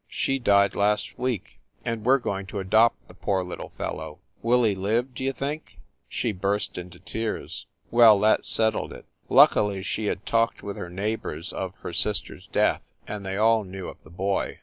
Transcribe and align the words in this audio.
She 0.09 0.39
died 0.39 0.73
last 0.73 1.19
week 1.19 1.59
and 1.85 2.03
we 2.03 2.13
re 2.13 2.19
going 2.19 2.47
to 2.47 2.57
adopt 2.59 3.07
the 3.07 3.13
poor 3.13 3.43
little 3.43 3.69
fellow. 3.77 4.17
Will 4.41 4.63
he 4.63 4.73
live, 4.73 5.13
d 5.13 5.25
you 5.25 5.31
think?" 5.31 5.77
She 6.09 6.31
burst 6.31 6.75
into 6.75 6.97
tears. 6.99 7.67
Well, 7.91 8.19
that 8.21 8.43
settled 8.43 8.93
it. 8.93 9.05
Luckily 9.29 9.83
she 9.83 10.05
had 10.05 10.25
talked 10.25 10.63
with 10.63 10.75
her 10.75 10.89
neighbors 10.89 11.53
of 11.53 11.75
her 11.81 11.93
sister 11.93 12.35
s 12.37 12.47
death, 12.51 12.81
and 13.07 13.23
they 13.23 13.37
all 13.37 13.63
knew 13.63 13.87
of 13.89 14.01
the 14.01 14.09
boy. 14.09 14.57